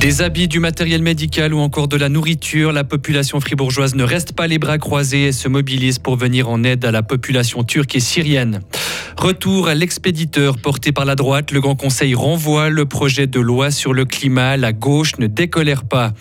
[0.00, 4.32] Des habits, du matériel médical ou encore de la nourriture, la population fribourgeoise ne reste
[4.32, 7.96] pas les bras croisés et se mobilise pour venir en aide à la population turque
[7.96, 8.60] et syrienne.
[9.18, 11.50] Retour à l'expéditeur porté par la droite.
[11.50, 14.56] Le Grand Conseil renvoie le projet de loi sur le climat.
[14.56, 16.12] La gauche ne décolère pas.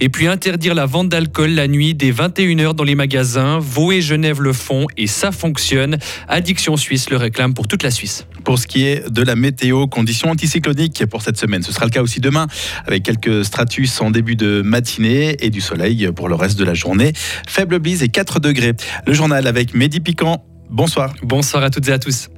[0.00, 3.58] Et puis interdire la vente d'alcool la nuit dès 21h dans les magasins.
[3.58, 5.98] Vaud et Genève le font et ça fonctionne.
[6.28, 8.26] Addiction Suisse le réclame pour toute la Suisse.
[8.42, 11.62] Pour ce qui est de la météo, conditions anticycloniques pour cette semaine.
[11.62, 12.46] Ce sera le cas aussi demain
[12.86, 16.72] avec quelques stratus en début de matinée et du soleil pour le reste de la
[16.72, 17.12] journée.
[17.46, 18.72] Faible bise et 4 degrés.
[19.06, 20.42] Le journal avec Mehdi Piquant.
[20.70, 21.12] Bonsoir.
[21.22, 22.30] Bonsoir à toutes et à tous.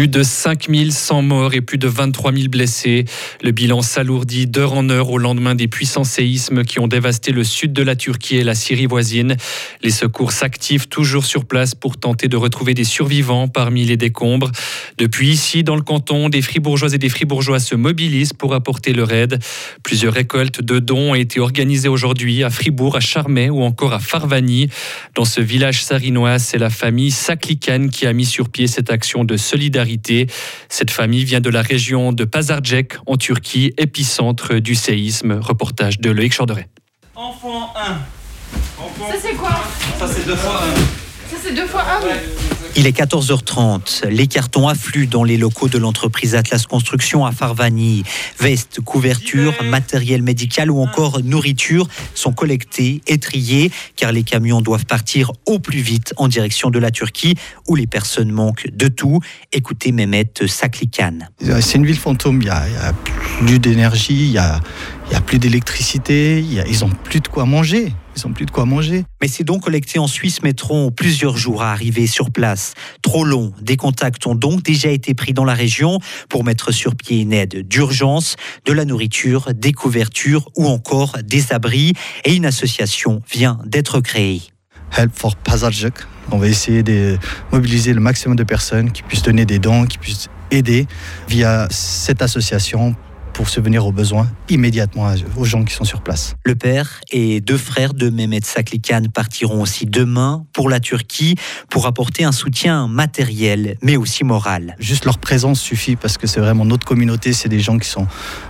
[0.00, 3.04] Plus de 5100 morts et plus de 23 000 blessés.
[3.42, 7.44] Le bilan s'alourdit d'heure en heure au lendemain des puissants séismes qui ont dévasté le
[7.44, 9.36] sud de la Turquie et la Syrie voisine.
[9.82, 14.50] Les secours s'activent toujours sur place pour tenter de retrouver des survivants parmi les décombres.
[14.96, 19.12] Depuis ici, dans le canton, des fribourgeoises et des fribourgeois se mobilisent pour apporter leur
[19.12, 19.38] aide.
[19.82, 24.00] Plusieurs récoltes de dons ont été organisées aujourd'hui à Fribourg, à Charmey ou encore à
[24.00, 24.70] Farvani.
[25.14, 29.24] Dans ce village sarinois, c'est la famille Saklikan qui a mis sur pied cette action
[29.24, 29.89] de solidarité
[30.68, 35.32] cette famille vient de la région de Pazarcek en Turquie, épicentre du séisme.
[35.40, 36.68] Reportage de Loïc Chorderet.
[37.14, 37.98] Enfant 1.
[39.08, 39.60] Ça c'est quoi?
[39.98, 40.76] Ça c'est deux fois 1.
[41.30, 42.39] Ça c'est deux fois un
[42.76, 44.06] il est 14h30.
[44.08, 48.04] Les cartons affluent dans les locaux de l'entreprise Atlas Construction à Farvani.
[48.38, 54.86] Vestes, couvertures, matériel médical ou encore nourriture sont collectés et triés car les camions doivent
[54.86, 57.34] partir au plus vite en direction de la Turquie
[57.68, 59.20] où les personnes manquent de tout.
[59.52, 61.18] Écoutez Mehmet Saklikan.
[61.60, 62.40] C'est une ville fantôme.
[62.42, 62.92] Il n'y a,
[63.40, 64.60] plus d'énergie, il n'y a,
[65.24, 67.92] plus d'électricité, ils n'ont plus de quoi manger.
[68.16, 69.04] Ils n'ont plus de quoi manger.
[69.20, 72.74] Mais ces dons collectés en Suisse mettront plusieurs jours à arriver sur place.
[73.02, 73.52] Trop long.
[73.60, 77.32] Des contacts ont donc déjà été pris dans la région pour mettre sur pied une
[77.32, 81.92] aide d'urgence, de la nourriture, des couvertures ou encore des abris.
[82.24, 84.42] Et une association vient d'être créée.
[84.96, 85.94] Help for Pazarjuk.
[86.32, 87.18] On va essayer de
[87.52, 90.86] mobiliser le maximum de personnes qui puissent donner des dons, qui puissent aider
[91.28, 92.96] via cette association
[93.40, 96.34] pour subvenir aux besoins immédiatement aux gens qui sont sur place.
[96.44, 101.36] Le père et deux frères de Mehmet Saklikan partiront aussi demain pour la Turquie
[101.70, 104.76] pour apporter un soutien matériel mais aussi moral.
[104.78, 108.06] Juste leur présence suffit parce que c'est vraiment notre communauté, c'est des gens qui sont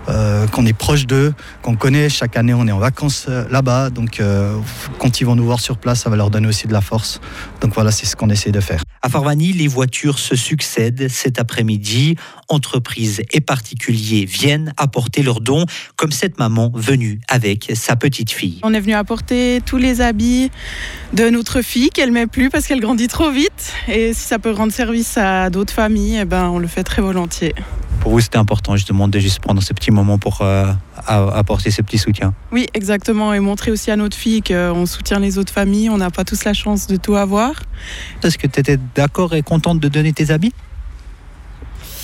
[0.08, 2.08] euh, qu'on est proche d'eux, qu'on connaît.
[2.08, 4.58] Chaque année, on est en vacances euh, là-bas, donc euh,
[4.98, 7.20] quand ils vont nous voir sur place, ça va leur donner aussi de la force.
[7.60, 8.82] Donc voilà, c'est ce qu'on essaie de faire.
[9.02, 12.16] À Farvani, les voitures se succèdent cet après-midi.
[12.48, 18.58] Entreprises et particuliers viennent apporter leurs dons, comme cette maman venue avec sa petite fille.
[18.62, 20.50] On est venu apporter tous les habits
[21.12, 23.74] de notre fille qu'elle met plus parce qu'elle grandit trop vite.
[23.88, 27.02] Et si ça peut rendre service à d'autres familles, eh ben, on le fait très
[27.02, 27.54] volontiers.
[28.00, 30.72] Pour vous, c'était important justement de juste prendre ce petit moment pour euh,
[31.06, 32.32] apporter ce petit soutien.
[32.50, 33.34] Oui, exactement.
[33.34, 35.90] Et montrer aussi à notre fille qu'on soutient les autres familles.
[35.90, 37.52] On n'a pas tous la chance de tout avoir.
[38.22, 40.54] Est-ce que tu étais d'accord et contente de donner tes habits?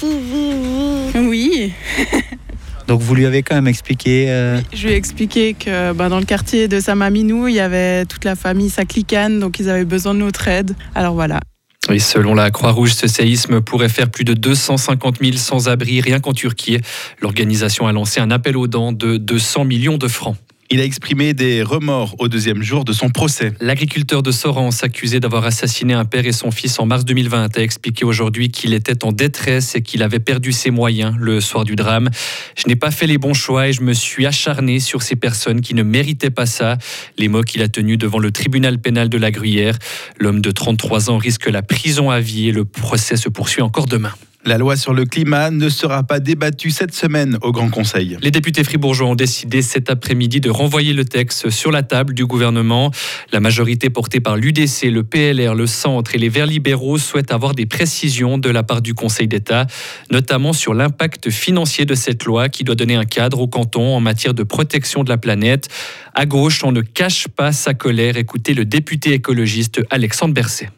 [0.02, 1.72] Oui.
[2.86, 6.18] Donc vous lui avez quand même expliqué euh, Je lui ai expliqué que bah, dans
[6.18, 10.14] le quartier de Samaminou, il y avait toute la famille Saklikane, donc ils avaient besoin
[10.14, 10.74] de notre aide.
[10.94, 11.40] Alors voilà.
[11.88, 16.32] Oui, selon la Croix-Rouge, ce séisme pourrait faire plus de 250 000 sans-abri rien qu'en
[16.32, 16.78] Turquie.
[17.20, 20.36] L'organisation a lancé un appel aux dents de 200 millions de francs.
[20.68, 23.52] Il a exprimé des remords au deuxième jour de son procès.
[23.60, 27.62] L'agriculteur de Sorens, accusé d'avoir assassiné un père et son fils en mars 2020, a
[27.62, 31.76] expliqué aujourd'hui qu'il était en détresse et qu'il avait perdu ses moyens le soir du
[31.76, 32.10] drame.
[32.56, 35.60] Je n'ai pas fait les bons choix et je me suis acharné sur ces personnes
[35.60, 36.78] qui ne méritaient pas ça.
[37.16, 39.78] Les mots qu'il a tenus devant le tribunal pénal de la Gruyère.
[40.18, 43.86] L'homme de 33 ans risque la prison à vie et le procès se poursuit encore
[43.86, 44.12] demain.
[44.46, 48.16] La loi sur le climat ne sera pas débattue cette semaine au Grand Conseil.
[48.22, 52.26] Les députés fribourgeois ont décidé cet après-midi de renvoyer le texte sur la table du
[52.26, 52.92] gouvernement.
[53.32, 57.56] La majorité portée par l'UDC, le PLR, le Centre et les Verts libéraux souhaite avoir
[57.56, 59.66] des précisions de la part du Conseil d'État,
[60.12, 64.00] notamment sur l'impact financier de cette loi qui doit donner un cadre au canton en
[64.00, 65.66] matière de protection de la planète.
[66.14, 68.16] À gauche, on ne cache pas sa colère.
[68.16, 70.68] Écoutez le député écologiste Alexandre Berset.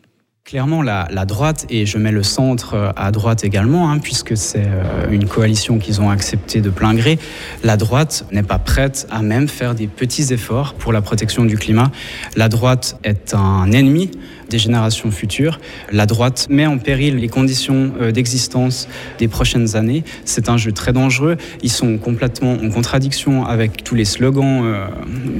[0.48, 4.64] Clairement, la, droite, et je mets le centre euh, à droite également, hein, puisque c'est
[4.64, 7.18] euh, une coalition qu'ils ont acceptée de plein gré,
[7.64, 11.58] la droite n'est pas prête à même faire des petits efforts pour la protection du
[11.58, 11.90] climat.
[12.34, 14.10] La droite est un ennemi
[14.48, 15.60] des générations futures.
[15.92, 20.02] La droite met en péril les conditions euh, d'existence des prochaines années.
[20.24, 21.36] C'est un jeu très dangereux.
[21.62, 24.64] Ils sont complètement en contradiction avec tous les slogans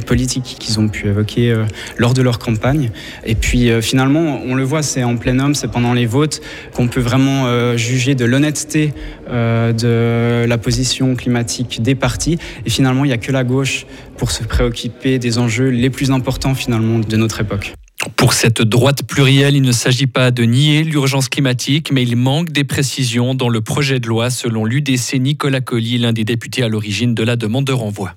[0.06, 1.64] politiques qu'ils ont pu évoquer
[1.96, 2.90] lors de leur campagne.
[3.24, 6.40] Et puis finalement, on le voit, c'est c'est en plénum, c'est pendant les votes
[6.74, 8.92] qu'on peut vraiment euh, juger de l'honnêteté
[9.30, 12.36] euh, de la position climatique des partis.
[12.66, 13.86] Et finalement, il n'y a que la gauche
[14.16, 17.74] pour se préoccuper des enjeux les plus importants finalement de notre époque.
[18.16, 22.50] Pour cette droite plurielle, il ne s'agit pas de nier l'urgence climatique, mais il manque
[22.50, 26.68] des précisions dans le projet de loi, selon l'UDC Nicolas Colli, l'un des députés à
[26.68, 28.16] l'origine de la demande de renvoi.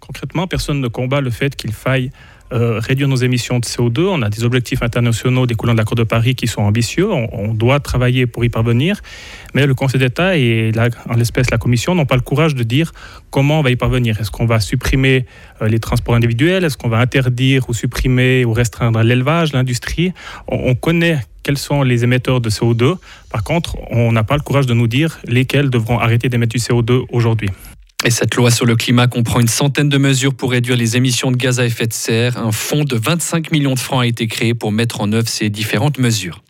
[0.00, 2.10] Concrètement, personne ne combat le fait qu'il faille
[2.52, 4.06] euh, réduire nos émissions de CO2.
[4.08, 7.10] On a des objectifs internationaux découlant de l'accord de Paris qui sont ambitieux.
[7.10, 9.00] On, doit travailler pour y parvenir.
[9.54, 10.72] Mais le Conseil d'État et
[11.08, 12.92] en l'espèce la Commission n'ont pas le courage de dire
[13.30, 14.20] comment on va y parvenir.
[14.20, 15.26] Est-ce qu'on va supprimer
[15.62, 16.64] euh, les transports individuels?
[16.64, 20.12] Est-ce qu'on va interdire ou supprimer ou restreindre l'élevage, l'industrie?
[20.48, 22.96] On connaît quels sont les émetteurs de CO2.
[23.30, 26.58] Par contre, on n'a pas le courage de nous dire lesquels devront arrêter d'émettre du
[26.58, 27.48] CO2 aujourd'hui.
[28.02, 31.30] Et cette loi sur le climat comprend une centaine de mesures pour réduire les émissions
[31.30, 32.38] de gaz à effet de serre.
[32.38, 35.50] Un fonds de 25 millions de francs a été créé pour mettre en œuvre ces
[35.50, 36.42] différentes mesures.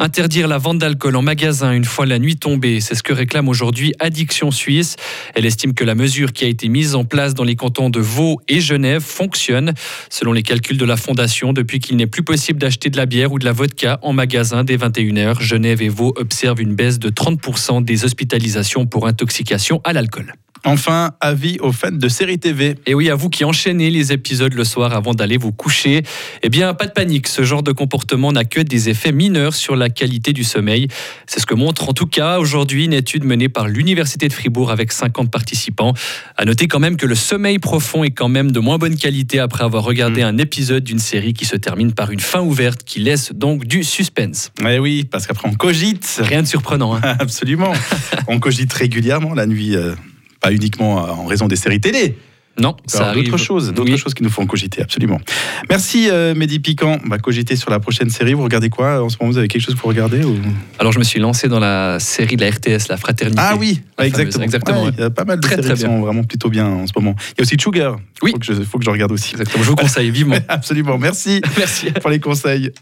[0.00, 3.48] Interdire la vente d'alcool en magasin une fois la nuit tombée, c'est ce que réclame
[3.48, 4.94] aujourd'hui Addiction Suisse.
[5.34, 7.98] Elle estime que la mesure qui a été mise en place dans les cantons de
[7.98, 9.74] Vaud et Genève fonctionne.
[10.08, 13.32] Selon les calculs de la Fondation, depuis qu'il n'est plus possible d'acheter de la bière
[13.32, 17.10] ou de la vodka en magasin dès 21h, Genève et Vaud observent une baisse de
[17.10, 20.32] 30% des hospitalisations pour intoxication à l'alcool.
[20.64, 22.76] Enfin, avis aux fans de séries TV.
[22.86, 26.02] Et oui, à vous qui enchaînez les épisodes le soir avant d'aller vous coucher,
[26.42, 29.76] eh bien, pas de panique, ce genre de comportement n'a que des effets mineurs sur
[29.76, 30.88] la qualité du sommeil.
[31.26, 34.70] C'est ce que montre en tout cas aujourd'hui une étude menée par l'Université de Fribourg
[34.70, 35.94] avec 50 participants.
[36.36, 39.38] À noter quand même que le sommeil profond est quand même de moins bonne qualité
[39.38, 40.26] après avoir regardé mmh.
[40.26, 43.84] un épisode d'une série qui se termine par une fin ouverte qui laisse donc du
[43.84, 44.52] suspense.
[44.66, 46.20] Eh oui, parce qu'après on cogite.
[46.20, 46.96] Rien de surprenant.
[46.96, 47.00] Hein.
[47.18, 47.72] Absolument.
[48.28, 49.76] on cogite régulièrement la nuit.
[49.76, 49.94] Euh
[50.40, 52.16] pas uniquement en raison des séries télé.
[52.60, 53.98] Non, ça d'autres choses, d'autres oui.
[53.98, 55.20] choses qui nous font cogiter, absolument.
[55.68, 56.98] Merci euh, Mehdi Piquant.
[57.04, 58.34] On va cogiter sur la prochaine série.
[58.34, 59.32] Vous regardez quoi en ce moment?
[59.32, 60.36] Vous avez quelque chose pour regarder ou...
[60.78, 63.40] Alors je me suis lancé dans la série de la RTS, la Fraternité.
[63.40, 64.44] Ah oui, exactement.
[64.44, 66.50] exactement ouais, il y a pas mal de très, séries très qui sont vraiment plutôt
[66.50, 67.14] bien en ce moment.
[67.18, 67.96] Il y a aussi Sugar.
[68.22, 68.32] Oui.
[68.32, 69.32] Faut que je, faut que je regarde aussi.
[69.32, 69.62] Exactement.
[69.62, 70.38] Je vous conseille vivement.
[70.48, 70.98] absolument.
[70.98, 71.40] Merci.
[71.58, 72.72] Merci pour les conseils.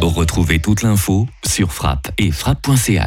[0.00, 2.98] Retrouvez toute l'info sur frappe et frappe.ch.